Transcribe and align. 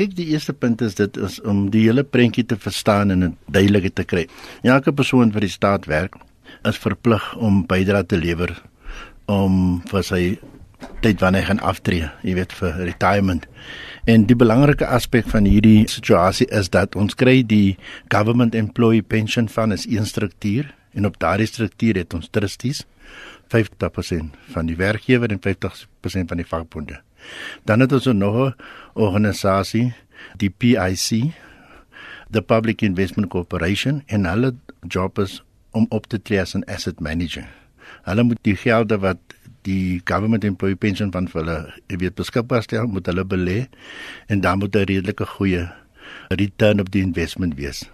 kyk 0.00 0.16
die 0.16 0.30
eerste 0.32 0.54
punt 0.56 0.80
is 0.80 0.96
dit 0.96 1.16
is 1.20 1.36
om 1.44 1.66
die 1.72 1.84
hele 1.84 2.04
prentjie 2.06 2.46
te 2.48 2.56
verstaan 2.56 3.12
en 3.12 3.24
'n 3.24 3.36
duidelikheid 3.52 3.94
te 3.94 4.04
kry. 4.04 4.24
Elke 4.62 4.92
persoon 4.92 5.32
vir 5.32 5.40
die 5.40 5.52
staat 5.52 5.86
werk 5.86 6.16
is 6.64 6.78
verplig 6.78 7.36
om 7.36 7.66
bydrae 7.66 8.06
te 8.06 8.16
lewer 8.16 8.62
om 9.26 9.82
vir 9.90 10.02
sy 10.02 10.38
tyd 11.02 11.20
wanneer 11.20 11.42
hy 11.42 11.46
gaan 11.46 11.60
aftree, 11.60 12.10
jy 12.22 12.34
weet 12.34 12.52
vir 12.52 12.72
retirement. 12.88 13.46
En 14.06 14.24
die 14.24 14.36
belangrike 14.36 14.86
aspek 14.86 15.28
van 15.28 15.44
hierdie 15.44 15.88
situasie 15.88 16.46
is 16.50 16.70
dat 16.70 16.96
ons 16.96 17.14
kry 17.14 17.42
die 17.42 17.76
government 18.08 18.54
employee 18.54 19.02
pension 19.02 19.48
fund 19.48 19.72
as 19.72 19.86
een 19.86 20.06
struktuur 20.06 20.74
en 20.94 21.06
op 21.06 21.18
daardie 21.18 21.46
struktuur 21.46 21.94
het 21.94 22.14
ons 22.14 22.28
trustees 22.30 22.86
50% 23.50 24.36
van 24.54 24.66
die 24.66 24.76
werkgewer 24.76 25.30
en 25.30 25.40
50% 25.40 26.30
van 26.32 26.36
die 26.36 26.46
vakbonde. 26.46 27.00
Dan 27.64 27.80
het 27.80 27.92
ons 27.92 28.06
nog 28.06 28.36
'n 28.36 28.54
organisasie, 28.94 29.92
die 30.36 30.50
PIC, 30.50 31.34
the 32.30 32.42
Public 32.42 32.82
Investment 32.82 33.28
Corporation 33.28 34.02
en 34.06 34.24
hulle 34.24 34.54
job 34.88 35.18
is 35.18 35.42
om 35.70 35.86
op 35.88 36.06
te 36.06 36.22
tree 36.22 36.40
as 36.40 36.54
'n 36.54 36.64
asset 36.66 37.00
manager. 37.00 37.48
Hulle 38.02 38.22
moet 38.22 38.38
die 38.42 38.56
gelde 38.56 38.98
wat 38.98 39.18
die 39.62 40.00
government 40.04 40.44
employee 40.44 40.76
pension 40.76 41.12
fund 41.12 41.30
vir 41.30 41.42
hulle 41.42 41.58
weet 42.00 42.14
beskikbaar 42.14 42.62
stel 42.62 42.86
moet 42.86 43.06
hulle 43.06 43.24
belê 43.24 43.58
en 44.26 44.40
dan 44.40 44.58
moet 44.58 44.76
'n 44.76 44.88
redelike 44.88 45.26
goeie 45.26 45.68
return 46.28 46.80
op 46.80 46.90
die 46.90 47.02
investment 47.02 47.54
wees. 47.54 47.90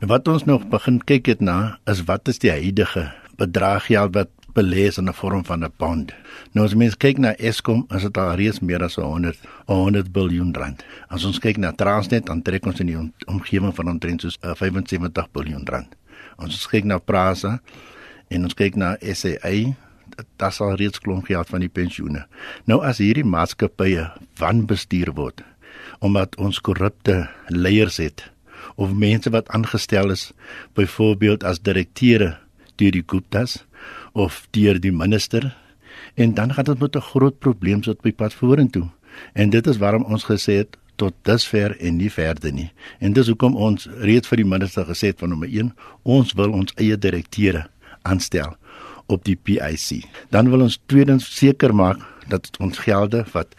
Nou 0.00 0.08
wat 0.12 0.28
ons 0.28 0.44
nog 0.44 0.68
begin 0.68 1.00
kyk 1.04 1.26
het 1.26 1.40
na 1.40 1.78
is 1.90 2.04
wat 2.04 2.28
is 2.28 2.38
die 2.38 2.50
huidige 2.50 3.12
bedrag 3.36 3.86
geld 3.86 4.14
wat 4.14 4.30
belê 4.54 4.86
is 4.88 4.98
in 4.98 5.08
'n 5.08 5.12
vorm 5.12 5.44
van 5.44 5.64
'n 5.64 5.72
bond. 5.76 6.12
Nou 6.52 6.64
as 6.64 6.74
mens 6.74 6.96
kyk 6.96 7.18
na 7.18 7.34
Eskom, 7.38 7.86
is 7.90 8.02
dit 8.02 8.16
al 8.16 8.36
reeds 8.36 8.60
meer 8.60 8.82
as 8.82 8.94
100 8.94 9.38
100 9.66 10.14
miljard 10.14 10.56
rand. 10.56 10.84
As 11.08 11.24
ons 11.24 11.38
kyk 11.38 11.56
na 11.56 11.72
Transnet, 11.72 12.26
dan 12.26 12.42
trek 12.42 12.66
ons 12.66 12.80
in 12.80 12.86
die 12.86 13.12
omgewing 13.26 13.74
van 13.74 13.88
omtrent 13.88 14.20
soos 14.20 14.38
75 14.40 15.28
miljard 15.34 15.68
rand. 15.68 15.96
As 16.38 16.44
ons 16.44 16.66
kyk 16.66 16.84
na 16.84 16.98
Prasa 16.98 17.60
en 18.28 18.42
ons 18.42 18.54
kyk 18.54 18.76
na 18.76 18.96
SAA, 19.00 19.74
dit 20.16 20.52
sal 20.52 20.76
reeds 20.76 20.98
klomp 20.98 21.26
gehad 21.26 21.48
van 21.48 21.60
die 21.60 21.68
pensioene. 21.68 22.26
Nou 22.64 22.82
as 22.82 22.98
hierdie 22.98 23.24
maatskappye 23.24 24.12
wanbestuur 24.38 25.14
word 25.14 25.42
omdat 26.04 26.36
ons 26.36 26.60
korrupte 26.60 27.28
leiers 27.48 27.96
het 27.96 28.30
of 28.80 28.92
mense 28.92 29.30
wat 29.30 29.48
aangestel 29.48 30.10
is 30.10 30.32
byvoorbeeld 30.74 31.44
as 31.44 31.62
direkteure 31.62 32.34
deur 32.80 32.94
die 32.94 33.04
Guptas 33.06 33.62
of 34.14 34.46
deur 34.54 34.78
die 34.80 34.92
minister 34.94 35.50
en 36.14 36.34
dan 36.34 36.54
gaan 36.54 36.64
dit 36.64 36.80
met 36.80 36.96
'n 36.96 37.08
groot 37.10 37.38
probleem 37.38 37.82
sit 37.82 38.00
by 38.00 38.12
pad 38.12 38.34
vorentoe. 38.34 38.88
En 39.32 39.50
dit 39.50 39.66
is 39.66 39.76
waarom 39.76 40.04
ons 40.04 40.24
gesê 40.24 40.52
het 40.62 40.76
tot 40.96 41.14
dusver 41.22 41.76
en 41.80 41.96
nie 41.96 42.10
verder 42.10 42.52
nie. 42.52 42.70
En 42.98 43.12
dis 43.12 43.26
hoekom 43.26 43.56
ons 43.56 43.88
reeds 43.98 44.28
vir 44.28 44.36
die 44.36 44.48
minister 44.48 44.84
gesê 44.84 45.06
het 45.06 45.18
van 45.18 45.28
nommer 45.28 45.48
1, 45.48 45.74
ons 46.02 46.32
wil 46.32 46.52
ons 46.52 46.72
eie 46.74 46.98
direkteure 46.98 47.66
aanstel 48.02 48.56
op 49.06 49.24
die 49.24 49.36
PIC. 49.36 50.04
Dan 50.30 50.50
wil 50.50 50.60
ons 50.60 50.80
tweedens 50.86 51.36
seker 51.36 51.74
maak 51.74 52.00
dat 52.28 52.50
ons 52.58 52.78
gelde 52.78 53.24
wat 53.32 53.54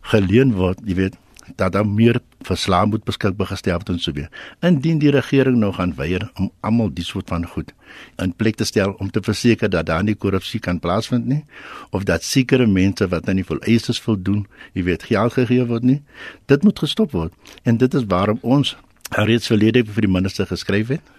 geleen 0.00 0.52
word, 0.52 0.78
jy 0.86 0.94
weet, 0.94 1.16
dat 1.56 1.72
daar 1.72 1.86
meer 1.86 2.20
verslae 2.46 2.86
moet 2.86 3.04
beskikbaar 3.04 3.46
gestel 3.46 3.78
word 3.78 3.88
en 3.88 3.98
so 3.98 4.12
weer. 4.12 4.28
Indien 4.60 4.98
die 4.98 5.10
regering 5.10 5.58
nou 5.58 5.72
gaan 5.72 5.94
weier 5.96 6.30
om 6.34 6.50
almal 6.60 6.90
die 6.94 7.04
soort 7.04 7.28
van 7.28 7.46
goed 7.46 7.72
in 8.16 8.34
plek 8.36 8.56
te 8.56 8.64
stel 8.64 8.92
om 8.98 9.10
te 9.10 9.22
verseker 9.24 9.70
dat 9.70 9.86
daar 9.86 10.04
nie 10.04 10.14
korrupsie 10.14 10.60
kan 10.60 10.78
plaasvind 10.78 11.26
nie 11.26 11.44
of 11.90 12.04
dat 12.04 12.24
sekere 12.24 12.66
mense 12.66 13.08
wat 13.08 13.28
aan 13.28 13.40
die 13.40 13.46
vereistes 13.46 14.00
voldoen, 14.00 14.46
jy 14.72 14.84
weet, 14.84 15.08
geld 15.08 15.32
gegee 15.32 15.64
word 15.66 15.82
nie, 15.82 16.02
dit 16.46 16.62
moet 16.62 16.78
gestop 16.78 17.12
word. 17.12 17.32
En 17.62 17.76
dit 17.76 17.94
is 17.94 18.04
waarom 18.08 18.38
ons 18.42 18.76
reeds 19.16 19.46
verlede 19.46 19.84
vir 19.84 20.06
die 20.06 20.12
minister 20.12 20.46
geskryf 20.46 20.88
het 20.88 21.14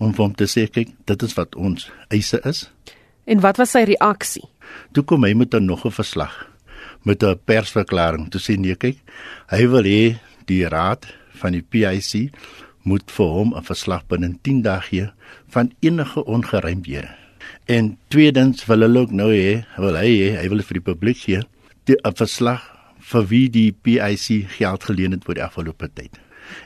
om 0.00 0.14
hom 0.16 0.34
te 0.34 0.48
sê 0.48 0.66
kyk, 0.66 0.94
dit 1.06 1.22
is 1.22 1.34
wat 1.36 1.56
ons 1.56 1.90
eise 2.08 2.40
is. 2.48 2.70
En 3.28 3.40
wat 3.44 3.60
was 3.60 3.76
sy 3.76 3.84
reaksie? 3.84 4.46
Toe 4.96 5.04
kom 5.04 5.24
hy 5.24 5.34
met 5.34 5.54
'n 5.54 5.64
nog 5.64 5.84
'n 5.84 5.90
verslag 5.92 6.49
met 7.02 7.22
'n 7.22 7.38
persverklaring 7.44 8.30
te 8.30 8.38
sê 8.38 8.56
nee 8.58 8.74
kyk, 8.74 8.98
hy 9.48 9.66
wil 9.66 9.84
hê 9.84 10.18
die 10.46 10.68
raad 10.68 11.06
van 11.40 11.52
die 11.52 11.62
PIC 11.62 12.32
moet 12.82 13.10
vir 13.10 13.26
hom 13.26 13.54
'n 13.54 13.62
verslag 13.62 14.06
binne 14.08 14.34
10 14.42 14.62
dae 14.62 14.80
gee 14.80 15.10
van 15.48 15.72
enige 15.80 16.24
ongeruimhede. 16.24 17.08
En 17.66 17.98
tweedens 18.08 18.66
wil 18.66 18.80
hulle 18.80 19.00
ook 19.00 19.10
nou 19.10 19.30
hê, 19.32 19.64
wil 19.76 19.96
hy 19.96 20.10
hê 20.20 20.28
hy 20.40 20.48
wil 20.48 20.62
vir 20.62 20.74
die 20.74 20.88
publiek 20.90 21.16
gee 21.16 21.42
'n 21.86 22.14
verslag 22.14 22.62
vir 23.10 23.26
wie 23.26 23.48
die 23.48 23.72
PIC 23.72 24.46
geld 24.58 24.84
geleen 24.84 25.12
het 25.12 25.24
vir 25.24 25.34
die 25.34 25.44
afgelope 25.44 25.88
tyd. 25.94 26.18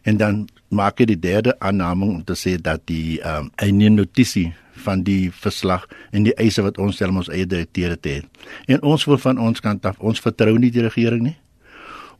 En 0.03 0.17
dan 0.17 0.49
maak 0.69 0.99
hy 0.99 1.05
die 1.05 1.21
derde 1.21 1.55
aanname 1.61 2.05
om 2.05 2.25
te 2.25 2.35
sê 2.35 2.57
dat 2.61 2.87
die 2.87 3.21
ehm 3.21 3.51
um, 3.63 3.71
'n 3.71 3.95
notisie 3.95 4.53
van 4.85 5.03
die 5.07 5.33
verslag 5.33 5.87
en 6.13 6.27
die 6.29 6.35
eise 6.41 6.63
wat 6.63 6.79
ons 6.79 6.99
stel 6.99 7.13
om 7.13 7.23
ons 7.23 7.31
eie 7.33 7.47
direkteure 7.49 7.97
te 7.97 8.19
hê. 8.19 8.25
En 8.69 8.83
ons 8.83 9.07
wil 9.09 9.19
van 9.19 9.41
ons 9.41 9.61
kant 9.65 9.87
af, 9.89 9.99
ons 9.99 10.21
vertrou 10.21 10.57
nie 10.59 10.73
die 10.75 10.85
regering 10.85 11.23
nie. 11.31 11.39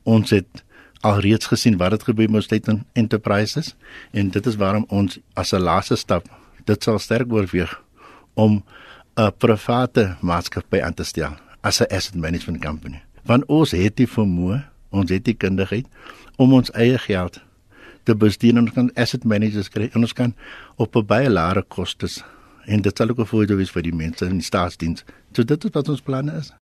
Ons 0.05 0.35
het 0.35 0.65
alreeds 1.05 1.47
gesien 1.53 1.77
wat 1.81 1.93
het 1.93 2.07
gebeur 2.09 2.31
met 2.33 2.47
State 2.47 2.79
Enterprises 2.93 3.75
en 4.13 4.31
dit 4.33 4.47
is 4.47 4.57
waarom 4.61 4.87
ons 4.89 5.19
as 5.35 5.53
'n 5.53 5.61
laaste 5.61 5.97
stap 5.97 6.29
dit 6.65 6.83
sal 6.83 6.99
sterk 6.99 7.33
oorweeg 7.33 7.81
om 8.35 8.65
'n 9.17 9.33
private 9.39 10.17
maatskappy 10.21 10.81
aan 10.81 10.95
te 10.95 11.05
stel 11.05 11.37
as 11.61 11.81
'n 11.81 11.95
asset 11.95 12.15
management 12.15 12.65
company. 12.65 13.03
Want 13.23 13.45
ons 13.47 13.71
het 13.71 13.97
die 13.97 14.09
vermoë, 14.09 14.65
ons 14.91 15.11
het 15.11 15.25
die 15.25 15.35
kundigheid 15.35 15.87
om 16.37 16.53
ons 16.53 16.71
eie 16.71 16.99
geld 16.99 17.41
te 18.03 18.15
bestuur 18.15 18.51
en 18.51 18.59
ons 18.59 18.73
kan 18.73 18.91
asset 18.95 19.25
managers 19.25 19.69
kry 19.69 19.91
en 19.93 20.01
ons 20.01 20.13
kan 20.13 20.35
op 20.77 20.97
'n 20.97 21.07
baie 21.07 21.31
lae 21.31 21.63
kostes 21.63 22.25
en 22.67 22.83
dit 22.83 22.97
sal 22.97 23.11
ook 23.11 23.19
'n 23.19 23.27
voordeel 23.27 23.57
wees 23.57 23.71
vir 23.71 23.83
die 23.83 23.95
mense 23.95 24.25
in 24.25 24.39
die 24.41 24.51
staatsdiens. 24.51 25.05
So 25.33 25.45
dit 25.45 25.65
is 25.65 25.71
wat 25.71 25.89
ons 25.89 26.01
planne 26.01 26.33
is. 26.33 26.55